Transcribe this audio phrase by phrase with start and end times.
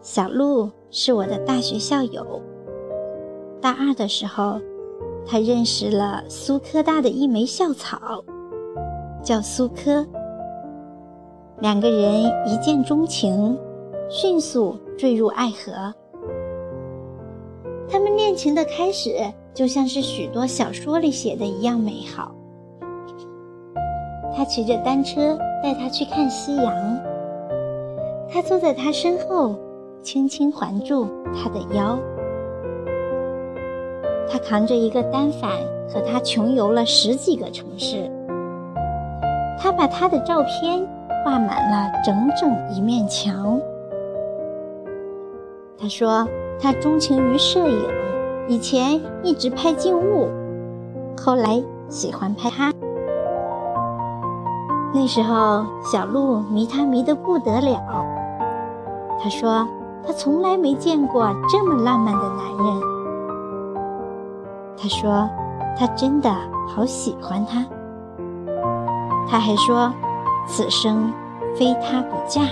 [0.00, 2.40] 小鹿是我的大学校友。
[3.60, 4.60] 大二的时候，
[5.26, 8.22] 他认识了苏科大的一枚校草，
[9.22, 10.06] 叫苏科。
[11.60, 13.58] 两个人一见钟情，
[14.08, 15.92] 迅速坠入爱河。
[17.90, 19.10] 他们恋情的开始，
[19.52, 22.32] 就像是许多小说里写的一样美好。
[24.36, 27.00] 他骑着单车带她去看夕阳，
[28.30, 29.56] 他坐在她身后，
[30.02, 31.98] 轻轻环住她的腰。
[34.30, 35.50] 他扛着一个单反，
[35.88, 38.10] 和她穷游了十几个城市。
[39.58, 40.86] 他把她的照片
[41.24, 43.60] 画满了整整一面墙。
[45.80, 46.26] 他说。
[46.60, 47.88] 他钟情于摄影，
[48.48, 50.26] 以前一直拍静物，
[51.16, 52.72] 后来喜欢拍他。
[54.92, 57.80] 那时候，小鹿迷他迷得不得了。
[59.22, 59.64] 他说
[60.06, 62.80] 他从来没见过这么浪漫的男人。
[64.76, 65.28] 他说
[65.76, 66.30] 他真的
[66.68, 67.64] 好喜欢他。
[69.28, 69.92] 他还说
[70.46, 71.12] 此生
[71.54, 72.42] 非他不嫁。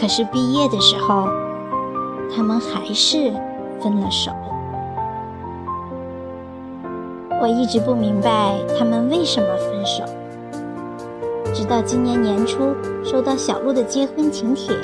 [0.00, 1.28] 可是毕业的时候，
[2.34, 3.32] 他们还是
[3.80, 4.32] 分了手。
[7.40, 10.04] 我一直不明白他们为什么分手，
[11.54, 14.74] 直到今年年初收到小鹿的结婚请帖，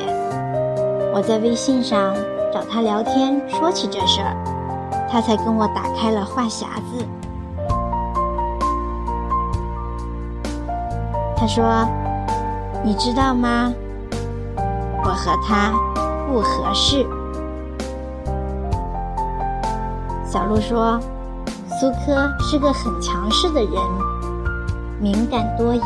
[1.14, 2.14] 我在微信上
[2.52, 4.36] 找他聊天，说起这事儿，
[5.10, 7.06] 他才跟我打开了话匣子。
[11.36, 11.88] 他说
[12.84, 13.72] ：“你知道吗？”
[15.02, 15.72] 我和他
[16.28, 17.06] 不合适。
[20.26, 21.00] 小鹿说
[21.80, 23.72] ：“苏科是个很强势的人，
[25.00, 25.80] 敏感多疑。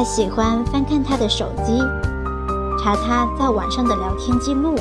[0.00, 1.78] 他喜欢翻看他的手机，
[2.82, 4.74] 查他在网上的聊天记录。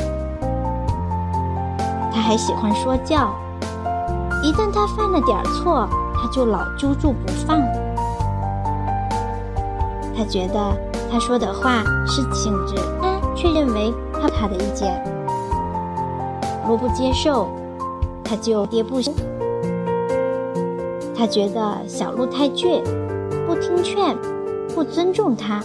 [2.09, 3.35] 他还喜欢说教，
[4.41, 5.85] 一旦他犯了点错，
[6.15, 7.59] 他就老揪住不放。
[10.15, 10.73] 他觉得。”
[11.11, 15.03] 他说的话是性质，他却认为他他的意见，
[16.65, 17.49] 若不接受，
[18.23, 19.11] 他就跌不休。
[21.13, 22.81] 他觉得小鹿太倔，
[23.45, 24.15] 不听劝，
[24.79, 25.61] 不尊重他，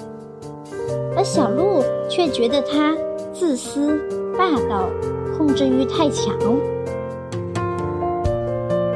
[1.17, 2.93] 而小鹿却觉得他
[3.33, 3.97] 自私、
[4.37, 4.89] 霸道，
[5.39, 6.35] 控制欲太强。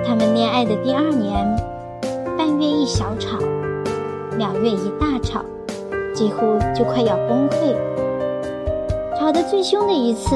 [0.04, 1.46] 他们恋爱的第二年，
[2.36, 3.38] 半月一小吵，
[4.36, 5.40] 两月一大吵。
[6.12, 7.76] 几乎就快要崩溃。
[9.16, 10.34] 吵得最凶的一次，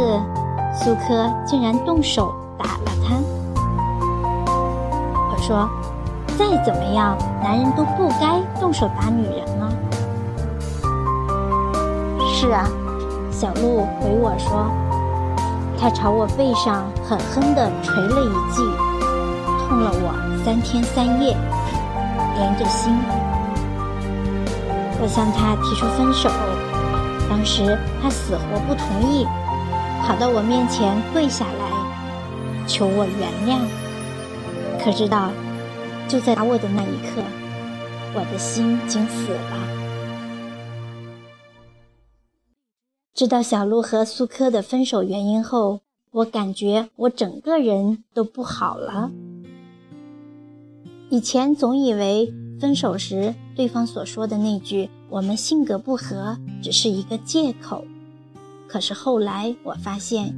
[0.72, 3.16] 苏科竟然动手打了他。
[4.46, 5.68] 我说
[6.38, 9.44] ：“再怎么样，男人都不该动手打女人。”
[12.42, 12.68] 是啊，
[13.30, 14.68] 小鹿回我说，
[15.78, 18.64] 他朝我背上狠狠地捶了一记，
[19.46, 20.10] 痛了我
[20.44, 21.36] 三天三夜，
[22.36, 22.92] 连着心。
[25.00, 26.28] 我向他提出分手，
[27.30, 29.24] 当时他死活不同意，
[30.04, 33.60] 跑到我面前跪下来，求我原谅。
[34.84, 35.30] 可知道，
[36.08, 37.22] 就在打我的那一刻，
[38.12, 39.81] 我的心竟死了。
[43.14, 45.80] 知道小鹿和苏科的分手原因后，
[46.10, 49.10] 我感觉我整个人都不好了。
[51.10, 52.32] 以前总以为。
[52.60, 57.84] 分手时，对方所说的那句“我们性格不合”只是一个借口。
[58.68, 60.32] 可是后来我发现，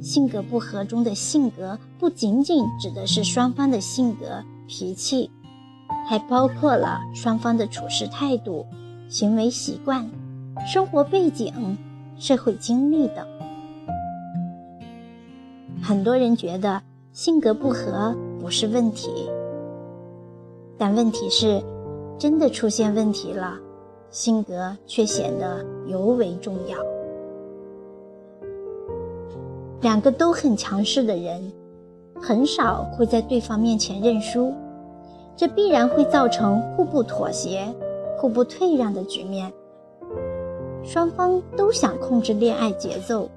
[0.00, 5.28] 性格不合中的“性格”不仅仅指的是双方的性格、脾气，
[6.08, 8.64] 还包括了双方的处事态度、
[9.08, 10.08] 行为习惯、
[10.72, 11.76] 生活背景、
[12.16, 13.26] 社会经历等。
[15.82, 16.80] 很多人觉得
[17.12, 19.28] 性格不合不是问题。
[20.76, 21.62] 但问题是，
[22.18, 23.56] 真的出现问题了，
[24.10, 26.78] 性格却显得尤为重要。
[29.82, 31.52] 两个都很强势的人，
[32.20, 34.52] 很少会在对方面前认输，
[35.36, 37.72] 这必然会造成互不妥协、
[38.16, 39.52] 互不退让的局面。
[40.84, 43.28] 双方都想控制恋爱节奏，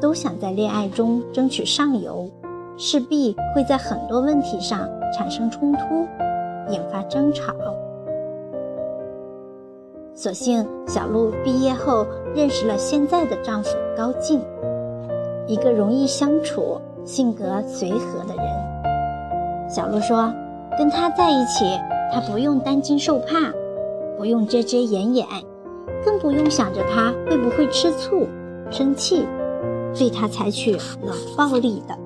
[0.00, 2.28] 都想在恋爱中争取上游，
[2.76, 6.06] 势必会在很多问题上产生冲突。
[6.70, 7.54] 引发争吵。
[10.14, 14.38] 所幸小鹿毕业后认识了现在的丈夫高进，
[15.46, 19.70] 一个容易相处、性格随和的人。
[19.70, 20.30] 小鹿说
[20.76, 21.64] ：“跟他在一起，
[22.12, 23.50] 他不用担惊受怕，
[24.18, 25.26] 不用遮遮掩掩，
[26.04, 28.26] 更不用想着他会不会吃醋、
[28.70, 29.26] 生气，
[29.96, 30.72] 对他采取
[31.02, 31.98] 冷暴力的。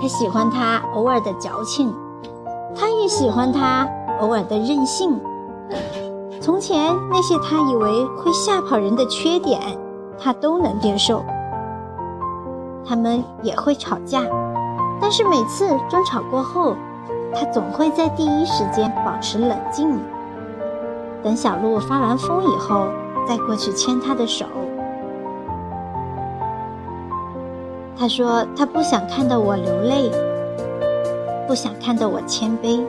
[0.00, 1.92] 他喜欢他偶尔的矫情，
[2.74, 3.88] 他也喜欢他
[4.20, 5.18] 偶尔的任性。
[6.40, 9.60] 从前那些他以为会吓跑人的缺点，
[10.18, 11.24] 他都能接受。
[12.86, 14.20] 他们也会吵架，
[15.00, 16.76] 但是每次争吵过后，
[17.34, 19.98] 他总会在第一时间保持冷静。
[21.24, 22.86] 等小鹿发完疯以后，
[23.26, 24.44] 再过去牵他的手。
[27.96, 30.10] 他说：“他不想看到我流泪，
[31.48, 32.84] 不想看到我谦卑，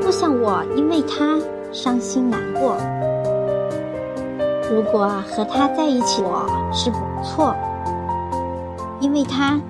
[0.00, 1.38] 不想我因为他
[1.70, 2.76] 伤心难过。
[4.70, 7.54] 如果和他在一起，我是不错，
[9.00, 9.60] 因为他，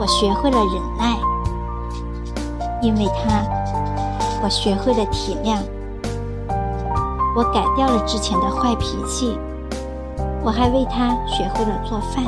[0.00, 1.18] 我学会了忍耐；
[2.80, 3.42] 因为他，
[4.42, 5.58] 我学会了体谅。
[7.38, 9.38] 我改掉了之前的坏脾气，
[10.42, 12.24] 我还为他学会了做饭。”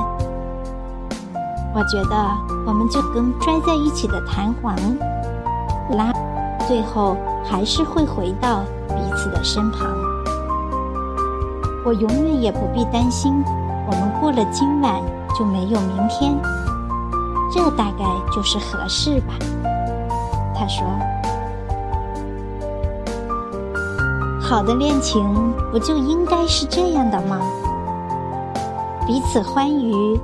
[1.74, 2.16] 我觉得
[2.64, 4.76] 我们就跟拽在一起的弹簧，
[5.96, 6.12] 拉，
[6.64, 9.88] 最后还是会回到彼此的身旁。
[11.84, 13.42] 我永远也不必担心，
[13.88, 14.94] 我们过了今晚
[15.36, 16.40] 就没有明天。
[17.52, 19.34] 这大概就是合适吧。
[20.54, 20.86] 他说
[24.50, 25.24] ：“好的恋情
[25.70, 27.40] 不就应该是这样的吗？
[29.06, 30.18] 彼此欢愉。”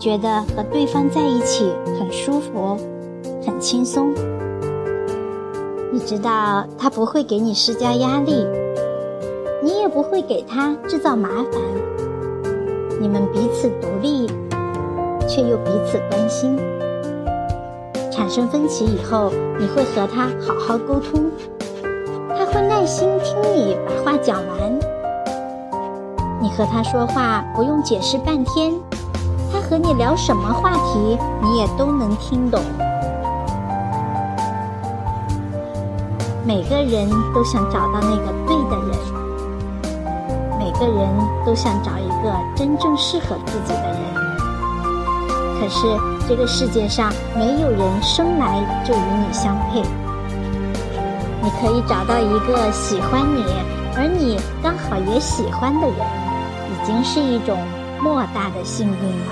[0.00, 2.78] 觉得和对方在一起很舒服，
[3.44, 4.14] 很轻松。
[5.92, 8.46] 你知道他不会给你施加压力，
[9.62, 11.60] 你也不会给他制造麻烦。
[12.98, 14.26] 你们彼此独立，
[15.28, 16.56] 却又彼此关心。
[18.10, 21.30] 产生分歧以后，你会和他好好沟通，
[22.36, 24.78] 他会耐心听你把话讲完。
[26.40, 28.72] 你和他说话不用解释半天。
[29.50, 32.60] 他和你聊什么话题，你也都能听懂。
[36.44, 38.96] 每个人都想找到那个对的人，
[40.58, 41.08] 每个人
[41.46, 43.98] 都想找一个真正适合自己的人。
[45.58, 45.86] 可是
[46.28, 49.82] 这个世界上没有人生来就与你相配。
[51.42, 53.42] 你可以找到一个喜欢你，
[53.96, 55.98] 而你刚好也喜欢的人，
[56.70, 57.58] 已经是一种。
[58.00, 59.26] 莫大的幸运了。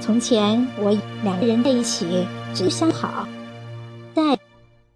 [0.00, 0.90] 从前我
[1.22, 3.28] 两个人在一起只相好，
[4.12, 4.36] 但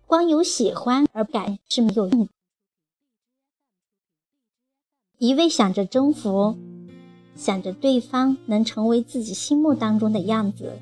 [0.08, 2.28] 光有喜欢而不敢是没有用。
[5.18, 6.58] 一味想着征服，
[7.36, 10.80] 想着对方能成为自己心目当中的样子，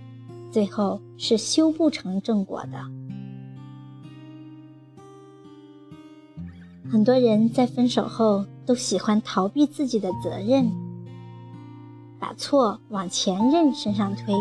[0.50, 2.78] 最后是修不成正果的。
[6.90, 10.72] 很多人在分手后都喜欢逃避自己的责任，
[12.18, 14.34] 把错往前任身上推。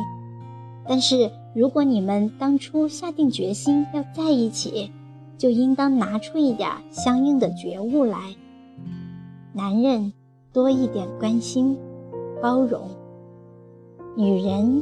[0.87, 4.89] 但是，如果你们当初下定决心要在一起，
[5.37, 8.17] 就应当拿出一点相应的觉悟来。
[9.51, 10.13] 男人
[10.53, 11.77] 多一点关心、
[12.41, 12.87] 包容；
[14.15, 14.81] 女人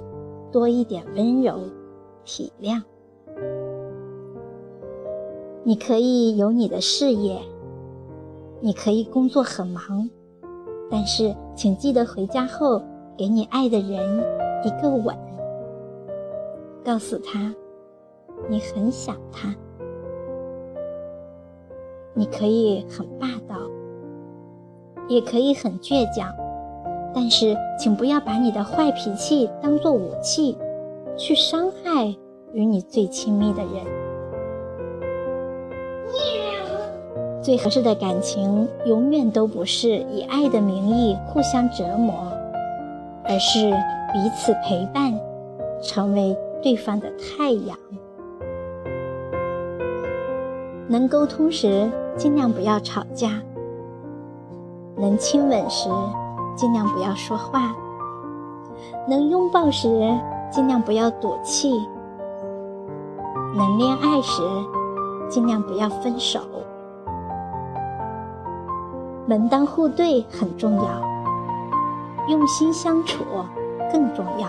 [0.55, 1.59] 多一点温柔、
[2.23, 2.81] 体谅。
[5.65, 7.37] 你可以有你的事业。
[8.61, 10.09] 你可以工作很忙，
[10.89, 12.81] 但是请记得回家后
[13.17, 14.23] 给你爱的人
[14.63, 15.13] 一个吻，
[16.85, 17.53] 告诉他
[18.47, 19.53] 你很想他。
[22.13, 23.57] 你可以很霸道，
[25.09, 26.33] 也可以很倔强，
[27.15, 30.57] 但是请不要把你的坏脾气当做武器，
[31.15, 32.13] 去伤害
[32.51, 33.71] 与你最亲密的人。
[37.41, 42.13] 最合适的感情，永远都不是以爱的名义互相折磨，
[43.23, 43.71] 而是
[44.11, 45.13] 彼此陪伴，
[45.79, 47.77] 成为对方的太阳。
[50.87, 53.29] 能沟通时，尽量不要吵架；
[54.97, 55.87] 能亲吻时，
[56.55, 57.59] 尽量不要说话；
[59.07, 59.89] 能拥抱时，
[60.49, 61.69] 尽量不要赌气；
[63.55, 64.41] 能恋爱时，
[65.29, 66.39] 尽量不要分手。
[69.27, 70.83] 门当户对很重要，
[72.29, 73.23] 用心相处
[73.91, 74.47] 更重要。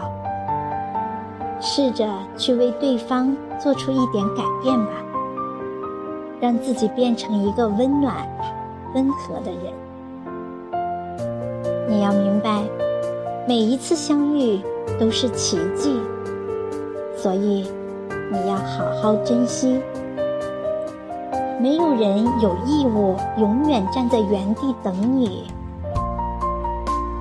[1.58, 4.92] 试着去为对方做出一点改变吧，
[6.38, 8.14] 让自己变成一个温暖、
[8.94, 9.72] 温和的人。
[11.88, 12.62] 你要明白，
[13.46, 14.60] 每一次相遇
[14.98, 16.00] 都是奇迹，
[17.16, 17.70] 所以
[18.32, 19.80] 你要好好珍惜。
[21.60, 25.44] 没有人有义务永远站在原地等你。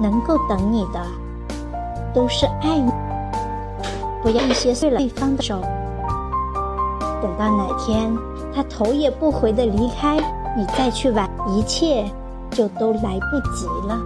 [0.01, 0.99] 能够等你的，
[2.13, 2.91] 都是爱你。
[4.21, 5.61] 不要一些碎了对方的手，
[7.21, 8.11] 等到哪天
[8.53, 10.17] 他头也不回的离开，
[10.57, 12.03] 你再去挽，一切
[12.49, 13.97] 就都来不及了。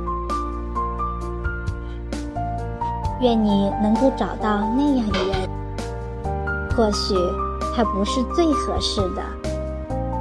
[3.22, 5.50] 愿你能够找到那样的人，
[6.76, 7.14] 或许
[7.76, 9.22] 他不是最合适的，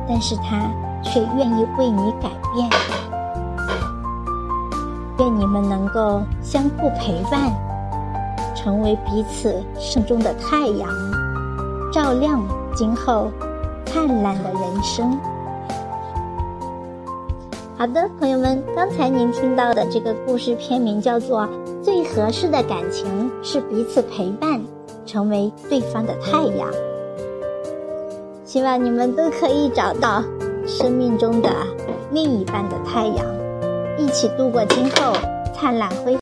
[0.09, 0.69] 但是他
[1.03, 2.69] 却愿意为你改变。
[5.19, 7.53] 愿你们能够相互陪伴，
[8.55, 10.89] 成为彼此生中的太阳，
[11.93, 12.41] 照亮
[12.75, 13.29] 今后
[13.87, 15.19] 灿烂的人生。
[17.77, 21.43] 好的，朋友们，刚才您听到的这个故事片名叫做
[21.99, 24.63] 《最合适的感情是彼此陪伴，
[25.05, 26.71] 成为对方的太阳》。
[28.45, 30.23] 希望你们都可以找到
[30.65, 31.51] 生命中的
[32.13, 33.27] 另一半的太阳。
[33.99, 35.13] 一起度过今后
[35.53, 36.17] 灿烂辉。